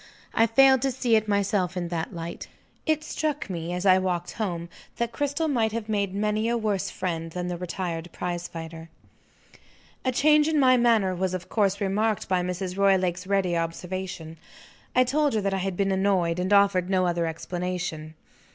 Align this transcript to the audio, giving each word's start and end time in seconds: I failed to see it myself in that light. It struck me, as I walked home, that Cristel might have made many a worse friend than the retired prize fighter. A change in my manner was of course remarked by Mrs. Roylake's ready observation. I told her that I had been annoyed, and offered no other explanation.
I 0.33 0.47
failed 0.47 0.81
to 0.81 0.89
see 0.91 1.15
it 1.15 1.27
myself 1.27 1.77
in 1.77 1.89
that 1.89 2.11
light. 2.11 2.47
It 2.87 3.03
struck 3.03 3.51
me, 3.51 3.71
as 3.71 3.85
I 3.85 3.99
walked 3.99 4.31
home, 4.31 4.67
that 4.97 5.11
Cristel 5.11 5.47
might 5.47 5.73
have 5.73 5.87
made 5.87 6.15
many 6.15 6.49
a 6.49 6.57
worse 6.57 6.89
friend 6.89 7.29
than 7.31 7.49
the 7.49 7.55
retired 7.55 8.11
prize 8.11 8.47
fighter. 8.47 8.89
A 10.03 10.11
change 10.11 10.47
in 10.47 10.59
my 10.59 10.75
manner 10.75 11.13
was 11.13 11.35
of 11.35 11.49
course 11.49 11.79
remarked 11.79 12.27
by 12.27 12.41
Mrs. 12.41 12.75
Roylake's 12.79 13.27
ready 13.27 13.55
observation. 13.55 14.37
I 14.95 15.03
told 15.03 15.35
her 15.35 15.41
that 15.41 15.53
I 15.53 15.57
had 15.59 15.77
been 15.77 15.91
annoyed, 15.91 16.39
and 16.39 16.51
offered 16.51 16.89
no 16.89 17.05
other 17.05 17.27
explanation. 17.27 18.15